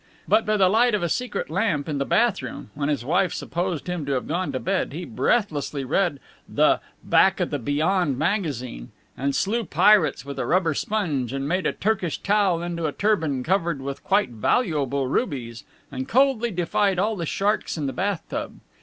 But 0.27 0.47
by 0.47 0.57
the 0.57 0.67
light 0.67 0.95
of 0.95 1.03
a 1.03 1.09
secret 1.09 1.47
lamp 1.51 1.87
in 1.87 1.99
the 1.99 2.05
bathroom, 2.07 2.71
when 2.73 2.89
his 2.89 3.05
wife 3.05 3.33
supposed 3.35 3.85
him 3.85 4.03
to 4.07 4.13
have 4.13 4.27
gone 4.27 4.51
to 4.51 4.59
bed, 4.59 4.93
he 4.93 5.05
breathlessly 5.05 5.83
read 5.83 6.19
the 6.49 6.79
Back 7.03 7.39
o' 7.39 7.45
the 7.45 7.59
Beyond 7.59 8.17
Magazine, 8.17 8.89
and 9.15 9.35
slew 9.35 9.63
pirates 9.63 10.25
with 10.25 10.39
a 10.39 10.45
rubber 10.47 10.73
sponge, 10.73 11.33
and 11.33 11.47
made 11.47 11.67
a 11.67 11.71
Turkish 11.73 12.17
towel 12.17 12.63
into 12.63 12.87
a 12.87 12.91
turban 12.91 13.43
covered 13.43 13.79
with 13.79 14.03
quite 14.03 14.29
valuable 14.31 15.05
rubies, 15.05 15.65
and 15.91 16.07
coldly 16.09 16.49
defied 16.49 16.97
all 16.97 17.15
the 17.15 17.27
sharks 17.27 17.77
in 17.77 17.85
the 17.85 17.93
bathtub. 17.93 18.59